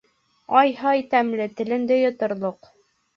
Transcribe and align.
Ай-һай 0.61 1.03
тәмле, 1.11 1.47
теленде 1.59 1.99
йоторлоҡ. 2.05 2.71